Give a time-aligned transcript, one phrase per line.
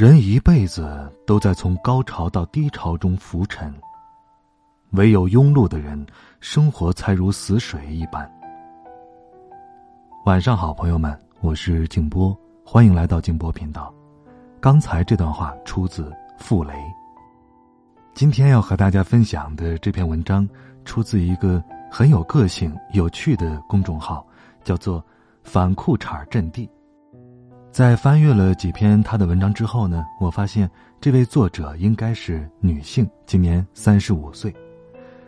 [0.00, 3.70] 人一辈子都在从高潮到低潮中浮沉，
[4.92, 6.06] 唯有庸碌的人，
[6.40, 8.26] 生活才如死水一般。
[10.24, 13.94] 晚上好，朋友们，我是静波，欢迎来到静波频道。
[14.58, 16.72] 刚才这段话出自傅雷。
[18.14, 20.48] 今天要和大家分享的这篇文章，
[20.86, 24.26] 出自一个很有个性、有趣的公众号，
[24.64, 25.04] 叫做
[25.44, 26.66] “反裤衩阵地”。
[27.72, 30.68] 在翻阅了几篇他的文章之后呢，我发现
[31.00, 34.52] 这位作者应该是女性，今年三十五岁。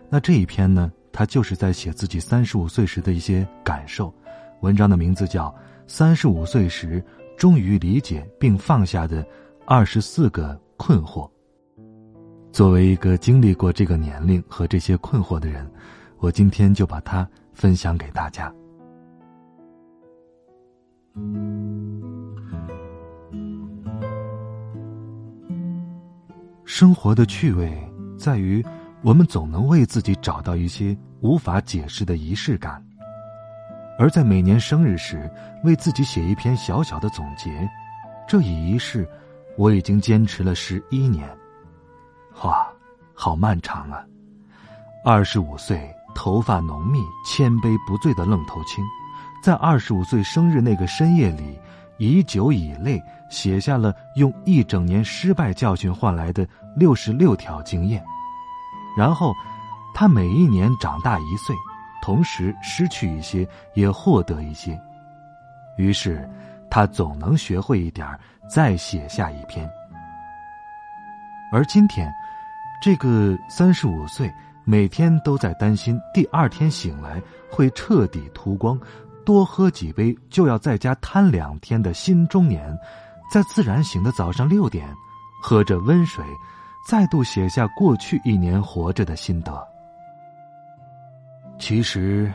[0.09, 4.13] 那这一篇呢，她就是在写自己三十五岁时的一些感受。
[4.61, 5.49] 文章的名字叫
[5.87, 7.03] 《三十五岁时
[7.37, 9.25] 终于理解并放下的
[9.65, 11.29] 二十四个困惑》。
[12.51, 15.71] 作为一个经历过这个年龄和这些困惑的人，
[16.19, 18.53] 我今天就把它分享给大家。
[26.65, 27.73] 生活的趣味
[28.19, 28.65] 在于，
[29.03, 32.83] 我们总能为自己找到一些无法解释的仪式感。
[33.99, 35.31] 而在每年生日时，
[35.65, 37.69] 为自己写一篇小小的总结，
[38.27, 39.09] 这一仪式，
[39.57, 41.29] 我已经坚持了十一年。
[42.43, 42.67] 哇，
[43.13, 44.05] 好漫长啊！
[45.05, 48.85] 二十五岁，头发浓密、千杯不醉的愣头青，
[49.43, 51.59] 在二十五岁生日那个深夜里。
[51.99, 58.03] 以酒以泪写下了用一整年失败教训换来的六十六条经验，
[58.97, 59.33] 然后，
[59.95, 61.55] 他每一年长大一岁，
[62.03, 64.79] 同时失去一些，也获得一些，
[65.77, 66.29] 于是，
[66.71, 68.07] 他总能学会一点
[68.49, 69.71] 再写下一篇。
[71.53, 72.11] 而今天，
[72.83, 74.33] 这个三十五岁，
[74.65, 78.79] 每天都在担心第二天醒来会彻底秃光。
[79.25, 82.77] 多喝几杯就要在家瘫两天的新中年，
[83.33, 84.87] 在自然醒的早上六点，
[85.43, 86.25] 喝着温水，
[86.89, 89.53] 再度写下过去一年活着的心得。
[91.59, 92.33] 其实，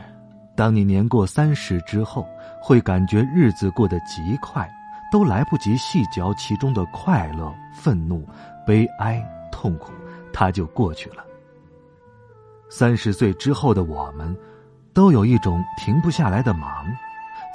[0.56, 2.26] 当你年过三十之后，
[2.62, 4.68] 会感觉日子过得极快，
[5.12, 8.26] 都来不及细嚼其中的快乐、愤怒、
[8.66, 9.22] 悲哀、
[9.52, 9.92] 痛苦，
[10.32, 11.24] 它就过去了。
[12.70, 14.36] 三十岁之后的我们。
[14.98, 16.84] 都有一种停不下来的忙，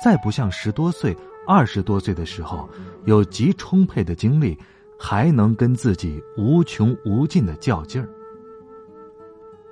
[0.01, 1.13] 再不像十多岁、
[1.45, 2.69] 二十多岁的时候，
[3.03, 4.57] 有极充沛的精力，
[4.97, 8.07] 还能跟自己无穷无尽的较劲儿。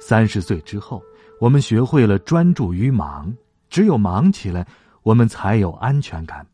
[0.02, 1.02] 三十岁之后，
[1.40, 3.34] 我们学会了专注于忙，
[3.70, 4.68] 只有忙起来，
[5.02, 6.46] 我们才有安全感。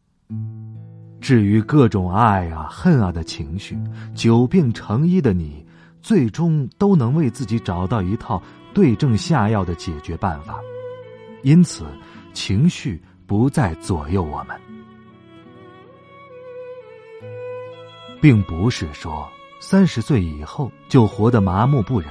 [1.19, 3.75] 至于各种爱啊、恨啊的情绪，
[4.13, 5.65] 久病成医的你，
[5.99, 8.39] 最终都能为自己找到一套
[8.71, 10.59] 对症下药的解决办法。
[11.43, 11.85] 因此，
[12.33, 14.59] 情绪不再左右我们，
[18.19, 22.09] 并不是说三十岁以后就活得麻木不仁，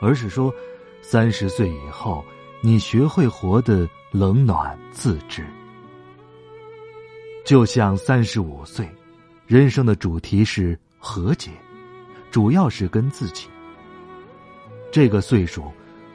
[0.00, 0.54] 而是说，
[1.02, 2.24] 三十岁以后
[2.60, 5.44] 你学会活得冷暖自知。
[7.44, 8.88] 就像三十五岁，
[9.46, 11.50] 人生的主题是和解，
[12.30, 13.48] 主要是跟自己。
[14.90, 15.70] 这个岁数。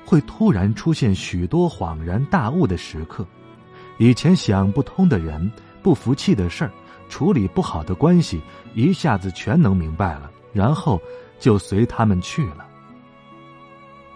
[0.09, 3.23] 会突然出现许多恍然大悟的时刻，
[3.99, 5.51] 以前想不通的人、
[5.83, 6.71] 不服气的事儿、
[7.09, 8.41] 处理不好的关系，
[8.73, 10.99] 一下子全能明白了，然后
[11.37, 12.65] 就随他们去了。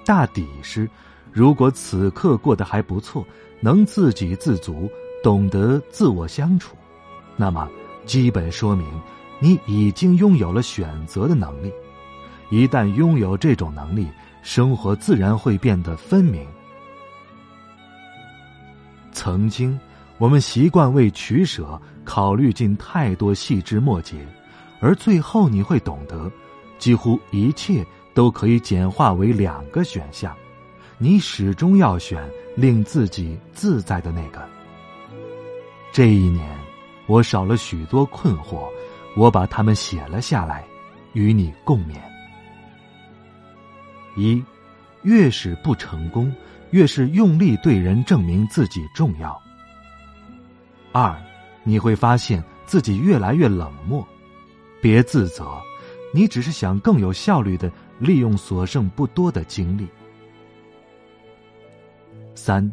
[0.04, 0.90] 大抵是，
[1.32, 3.24] 如果此刻过得还不错，
[3.60, 4.90] 能自给自足，
[5.24, 6.76] 懂得自我相处，
[7.38, 7.70] 那么
[8.04, 8.88] 基本说明
[9.40, 11.72] 你已经拥有了选择的能力。
[12.50, 14.08] 一旦拥有这种能力，
[14.44, 16.46] 生活自然会变得分明。
[19.14, 19.80] 曾经，
[20.18, 24.18] 我们习惯为取舍考虑进太多细枝末节，
[24.82, 26.30] 而最后你会懂得，
[26.78, 30.36] 几乎一切都可以简化为两个选项，
[30.98, 34.44] 你始终要选令自己自在的那个。
[35.92, 36.50] 这一年，
[37.08, 38.68] 我少了许多困惑，
[39.16, 40.66] 我把它们写了下来，
[41.14, 42.13] 与你共勉。
[44.16, 44.44] 一，
[45.02, 46.34] 越是不成功，
[46.72, 49.42] 越是用力对人证明自己重要。
[50.92, 51.16] 二，
[51.64, 54.08] 你会发现自己越来越冷漠，
[54.82, 55.62] 别自责，
[56.14, 59.88] 你只是想更有效率的利用所剩不多的精力。
[62.36, 62.72] 三，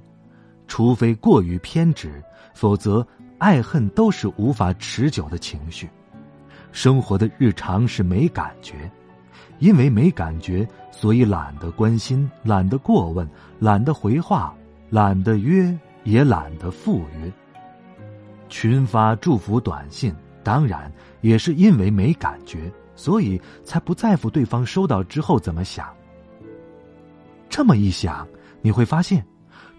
[0.66, 2.22] 除非过于偏执，
[2.54, 3.06] 否则
[3.38, 5.88] 爱恨都是无法持久的情绪。
[6.72, 8.90] 生活的日常是没感觉，
[9.60, 13.28] 因为没感觉，所以懒得关心，懒得过问，
[13.60, 14.52] 懒得回话，
[14.90, 17.32] 懒得约，也懒得赴约。
[18.48, 20.12] 群发祝福短信，
[20.42, 22.72] 当然也是因为没感觉。
[22.96, 25.88] 所以才不在乎对方收到之后怎么想。
[27.48, 28.28] 这么一想，
[28.60, 29.24] 你会发现，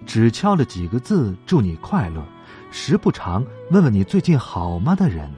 [0.08, 2.26] 只敲了几个字“祝你快乐”，
[2.72, 5.30] 时不常问问你最近好吗的人，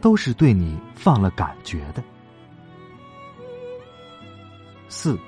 [0.00, 2.02] 都是对你放了感觉的。
[4.88, 5.18] 四，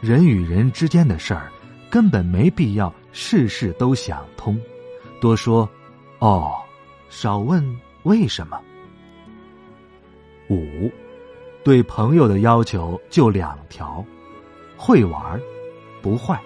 [0.00, 1.50] 人与人之间的事儿，
[1.90, 4.60] 根本没必要事事都想通，
[5.20, 5.68] 多说
[6.20, 6.54] “哦”，
[7.08, 7.64] 少问
[8.02, 8.60] 为什么。
[10.48, 10.90] 五。
[11.64, 14.04] 对朋友的要求就两条：
[14.76, 15.40] 会玩，
[16.02, 16.42] 不坏。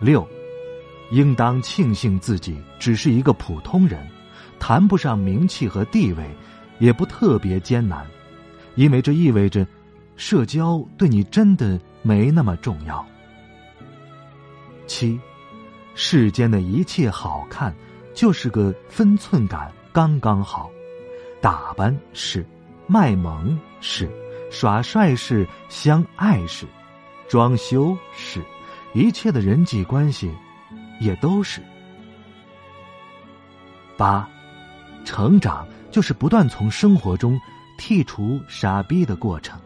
[0.00, 0.26] 六，
[1.10, 4.08] 应当庆幸自己只是一个普通人，
[4.58, 6.30] 谈不上名气和地位，
[6.78, 8.06] 也不特别艰难，
[8.74, 9.66] 因为这意味着
[10.16, 13.04] 社交对你真的没那么重要。
[14.86, 15.18] 七，
[15.94, 17.74] 世间的一切好看，
[18.14, 20.70] 就是个分寸感刚刚好，
[21.40, 22.44] 打扮是。
[22.88, 24.08] 卖萌是，
[24.48, 26.64] 耍帅是，相爱是，
[27.26, 28.40] 装修是，
[28.94, 30.32] 一切的人际关系
[31.00, 31.60] 也都是。
[33.96, 34.28] 八，
[35.04, 37.36] 成长就是不断从生活中
[37.76, 39.60] 剔除傻逼的过程。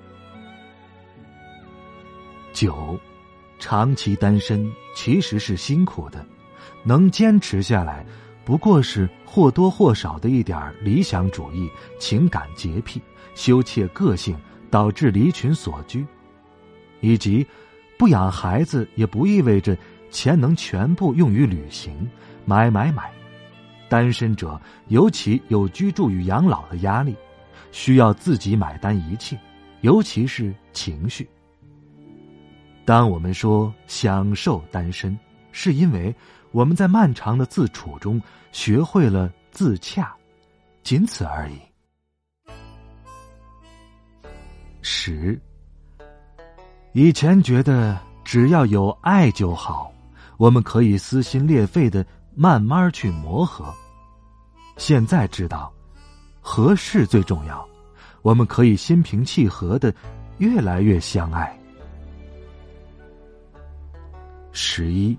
[2.61, 3.01] 九，
[3.59, 6.23] 长期单身其实是辛苦的，
[6.85, 8.05] 能坚持下来，
[8.45, 13.01] 不过是或多或少的一点理想主义、情感洁癖。
[13.35, 14.37] 羞怯个性
[14.71, 16.05] 导致离群所居，
[17.01, 17.47] 以及
[17.97, 19.75] 不养孩子也不意味着
[20.11, 22.07] 钱能全部用于旅行、
[22.45, 23.11] 买买买。
[23.89, 27.17] 单身者尤其有居住与养老的压力，
[27.73, 29.39] 需要自己买单一切，
[29.81, 31.27] 尤其是情绪。
[32.85, 35.17] 当我们说享受单身，
[35.53, 36.15] 是因为
[36.51, 40.13] 我们在漫长的自处中学会了自洽，
[40.83, 41.55] 仅此而已。
[44.83, 45.41] 十，
[46.93, 49.93] 以前觉得只要有爱就好，
[50.39, 52.05] 我们可以撕心裂肺的
[52.35, 53.73] 慢慢去磨合。
[54.79, 55.73] 现在知道，
[56.41, 57.65] 合适最重要，
[58.23, 59.95] 我们可以心平气和的
[60.39, 61.60] 越来越相爱。
[64.53, 65.17] 十一，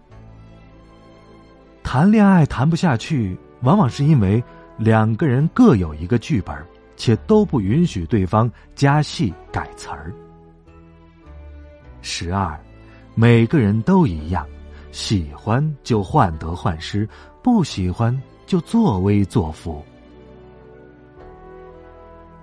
[1.84, 4.44] 谈恋爱谈不下去，往往是因为
[4.78, 6.56] 两个人各有一个剧本。
[6.98, 10.14] 且都不允许对方加戏改词儿。
[12.04, 12.56] 十二，
[13.16, 14.46] 每个人都一样，
[14.92, 17.10] 喜欢就患得患失，
[17.42, 19.84] 不喜欢就作威作福。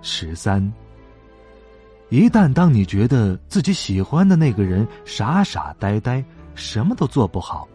[0.01, 0.61] 十三，
[2.09, 6.21] 一旦当你觉得自己喜欢的那个人傻傻呆呆，
[6.59, 7.67] 什么都做不好，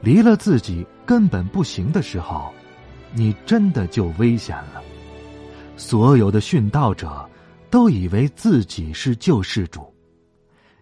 [0.00, 2.52] 离了自己根本不行的时候，
[3.14, 4.82] 你真的就危险了。
[5.76, 7.28] 所有的殉道者，
[7.70, 9.94] 都以为自己是救世主，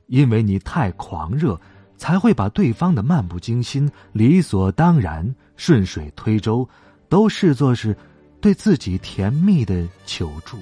[0.07, 1.61] 因为你太狂热，
[1.97, 6.69] 才会把对方的漫不经心、理所当然、顺水推舟，
[7.09, 7.97] 都视作是
[8.41, 10.59] 对自己甜蜜的求助。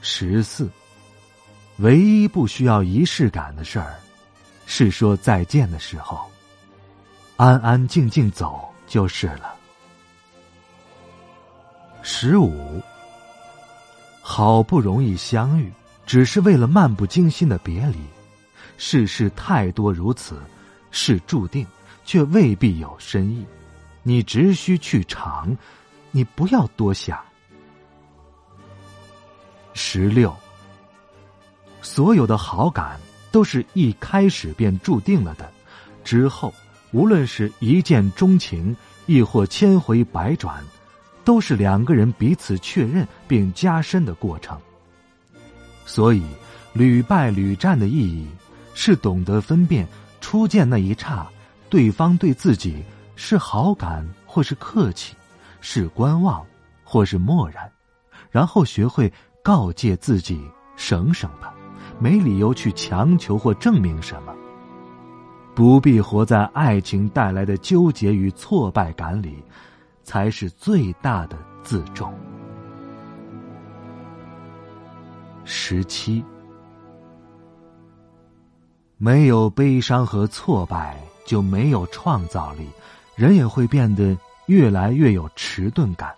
[0.00, 0.68] 十四，
[1.82, 3.96] 唯一不需要仪式感的事儿，
[4.66, 6.30] 是说再见的时候，
[7.36, 9.52] 安安静静走就是了。
[12.00, 12.80] 十五，
[14.20, 15.72] 好不容易相遇，
[16.06, 17.98] 只是为了漫不经心的别离。
[18.78, 20.40] 世事太多如此，
[20.92, 21.66] 是注定，
[22.04, 23.44] 却未必有深意。
[24.04, 25.56] 你只需去尝，
[26.12, 27.18] 你不要多想。
[29.74, 30.32] 十六，
[31.82, 32.98] 所有的好感
[33.30, 35.52] 都是一开始便注定了的，
[36.02, 36.54] 之后
[36.92, 38.74] 无论是一见钟情，
[39.04, 40.64] 亦或千回百转。
[41.24, 44.60] 都是两个人彼此确认并加深的过程，
[45.86, 46.20] 所以
[46.72, 48.26] 屡败屡战的意义
[48.74, 49.86] 是懂得分辨
[50.20, 51.24] 初见那一刹，
[51.70, 52.82] 对方对自己
[53.14, 55.14] 是好感或是客气，
[55.60, 56.44] 是观望
[56.82, 57.70] 或是漠然，
[58.28, 59.12] 然后学会
[59.44, 61.54] 告诫自己省省吧，
[61.98, 64.34] 没理由去强求或证明什么，
[65.54, 69.42] 不必活在爱情带来的纠结与挫败感里。
[70.04, 72.12] 才是最大的自重。
[75.44, 76.24] 十七。
[78.98, 82.66] 没有悲伤和挫败，就没有创造力，
[83.14, 86.12] 人也会变得越来越有迟钝感。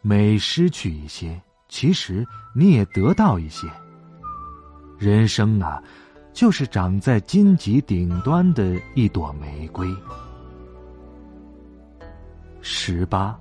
[0.00, 3.68] 每失去一些，其实你也得到一些。
[5.02, 5.82] 人生啊，
[6.32, 9.92] 就是长在荆棘顶端的一朵玫瑰。
[12.60, 13.36] 十八，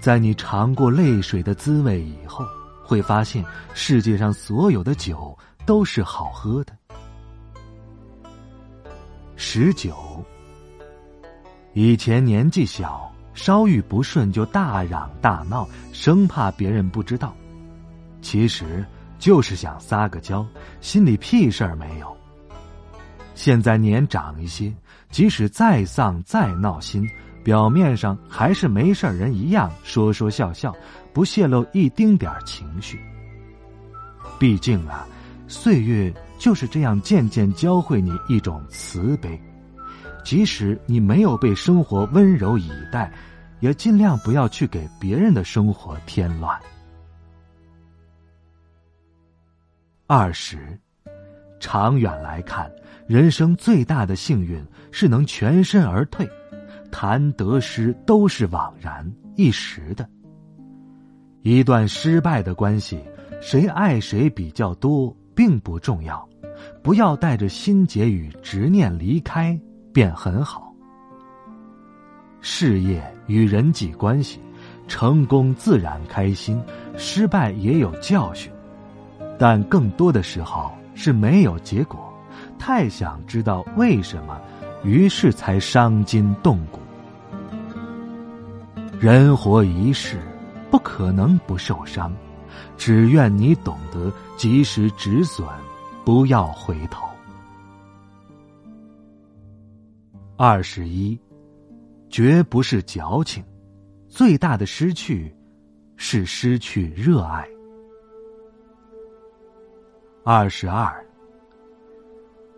[0.00, 2.42] 在你尝过泪水的滋味以后，
[2.82, 3.44] 会发现
[3.74, 5.36] 世界上所有的酒。
[5.66, 6.72] 都是好喝的。
[9.34, 10.24] 十九，
[11.74, 17.34] 以前年纪小，稍遇不顺就大嚷大闹，生怕别人不知道，
[18.22, 18.86] 其实
[19.18, 20.46] 就是想撒个娇，
[20.80, 22.16] 心里屁事儿没有。
[23.34, 24.72] 现在年长一些，
[25.10, 27.08] 即使再丧再闹心，
[27.44, 30.74] 表面上还是没事人一样，说说笑笑，
[31.12, 33.00] 不泄露一丁点儿情绪。
[34.38, 35.06] 毕竟啊。
[35.48, 39.40] 岁月就是这样渐渐教会你一种慈悲，
[40.24, 43.12] 即使你没有被生活温柔以待，
[43.60, 46.60] 也尽量不要去给别人的生活添乱。
[50.08, 50.78] 二十，
[51.58, 52.70] 长远来看，
[53.08, 56.30] 人生最大的幸运是能全身而退，
[56.92, 60.08] 谈得失都是枉然一时的。
[61.42, 63.00] 一段失败的关系，
[63.40, 65.12] 谁爱谁比较多？
[65.34, 66.26] 并不重要，
[66.84, 69.60] 不要带着心结与执念离开，
[69.92, 70.72] 便很好。
[72.40, 74.38] 事业与人际关系，
[74.86, 76.62] 成功自然开心，
[76.96, 78.52] 失败也有教训，
[79.38, 82.12] 但更多的时候是没有结果，
[82.58, 84.40] 太想知道为什么，
[84.82, 86.80] 于是才伤筋动骨。
[88.98, 90.18] 人活一世，
[90.70, 92.12] 不可能不受伤。
[92.78, 95.46] 只愿你懂得及时止损，
[96.04, 97.06] 不要回头。
[100.36, 101.18] 二十一，
[102.08, 103.44] 绝不是矫情，
[104.08, 105.34] 最大的失去
[105.96, 107.46] 是失去热爱。
[110.28, 110.92] 二十二，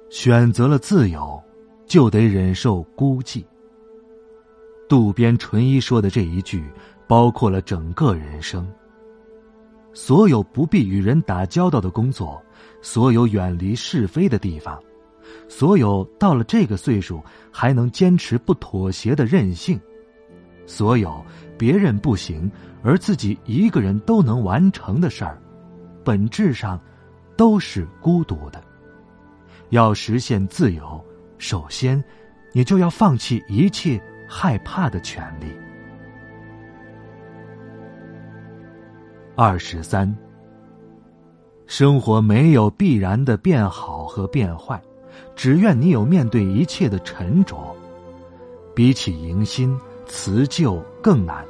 [0.08, 1.38] 选择了自由，
[1.84, 3.44] 就得忍受孤寂。
[4.88, 6.64] 渡边淳一说的这一句，
[7.06, 8.66] 包括了整个人生。
[9.92, 12.42] 所有不必与人打交道的工作，
[12.80, 14.82] 所有远离是非的地方，
[15.46, 17.22] 所有到了这个岁数
[17.52, 19.78] 还能坚持不妥协的任性，
[20.64, 21.22] 所有
[21.58, 22.50] 别人不行
[22.82, 25.38] 而自己一个人都能完成的事儿，
[26.02, 26.80] 本质上
[27.38, 28.60] 都是孤独的。
[29.70, 31.02] 要实现自由，
[31.38, 32.02] 首先
[32.52, 35.46] 你就要放弃一切害怕的权利。
[39.36, 40.12] 二十三，
[41.68, 44.82] 生活没有必然的变好和变坏，
[45.36, 47.56] 只愿你有面对一切的沉着。
[48.74, 51.44] 比起迎新，辞旧更难。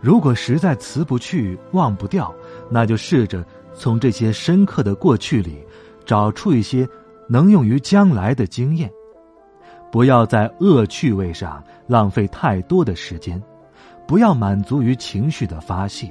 [0.00, 2.34] 如果实在辞不去、忘不掉，
[2.68, 3.42] 那就试着
[3.74, 5.58] 从这些深刻的过去里，
[6.04, 6.88] 找出一些
[7.28, 8.90] 能用于将来的经验。
[9.90, 13.40] 不要在恶趣味上浪费太多的时间，
[14.06, 16.08] 不要满足于情绪的发泄。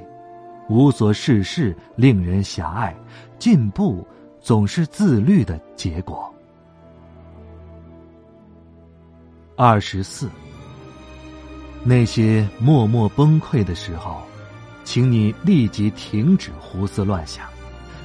[0.70, 2.96] 无所事事令人狭隘，
[3.38, 4.06] 进步
[4.40, 6.32] 总是自律的结果。
[9.56, 10.30] 二十四，
[11.84, 14.22] 那些默默崩溃的时候，
[14.84, 17.46] 请你立即停止胡思乱想，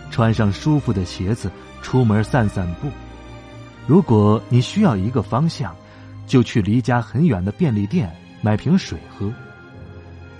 [0.09, 1.51] 穿上舒服的鞋子
[1.81, 2.89] 出门散散步。
[3.87, 5.75] 如果你需要一个方向，
[6.27, 8.09] 就去离家很远的便利店
[8.41, 9.31] 买瓶水喝。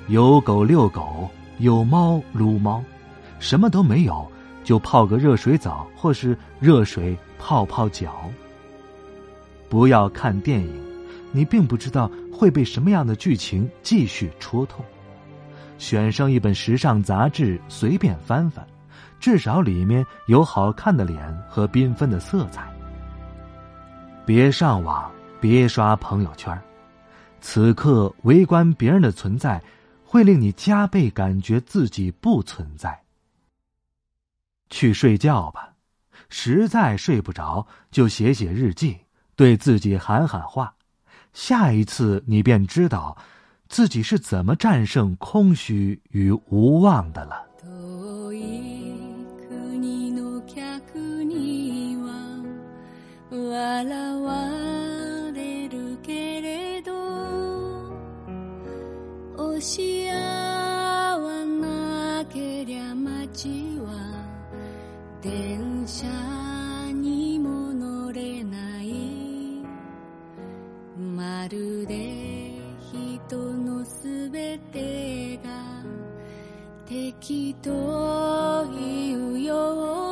[0.07, 1.29] 有狗遛狗。
[1.61, 2.81] 有猫撸猫，
[3.37, 4.25] 什么都没有，
[4.63, 8.31] 就泡个热水澡，或是热水泡泡脚。
[9.67, 10.73] 不要看电影，
[11.33, 14.85] 你并不知道会被什么样的剧情继续戳痛。
[15.77, 18.65] 选上一本时尚杂志，随便翻翻，
[19.19, 22.71] 至少里面有好看的脸和缤纷的色彩。
[24.25, 26.59] 别上网，别刷朋友圈，
[27.41, 29.61] 此刻围观别人的存在。
[30.11, 32.99] 会令你加倍感觉自己不存在。
[34.71, 35.71] 去睡觉吧，
[36.29, 38.97] 实在睡不着就写写日记，
[39.35, 40.73] 对自己喊喊话。
[41.31, 43.15] 下一次你便知道，
[43.67, 47.45] 自己是怎么战胜空虚与无望的了。
[53.59, 53.91] 現
[55.35, 56.93] れるけれど
[59.35, 60.15] 教し合
[61.19, 63.49] わなけりゃ街
[63.83, 64.25] は
[65.21, 66.07] 電車
[66.93, 69.59] にも乗れない。
[70.97, 72.53] まるで
[72.93, 75.83] 人のすべてが
[76.85, 77.69] 適と
[78.73, 80.08] いうよう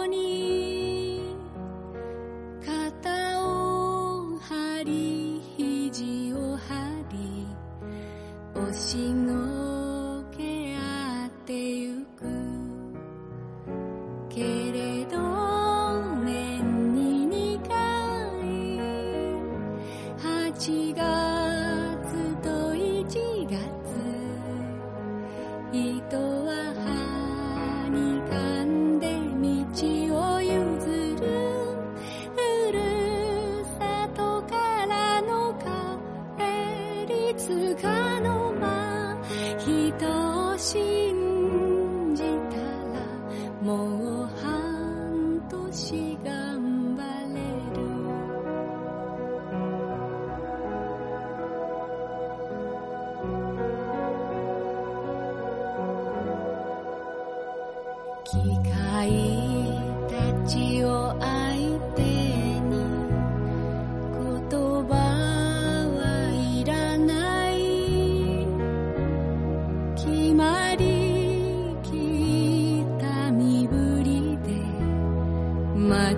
[40.68, 40.97] 心。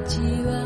[0.10, 0.59] 街は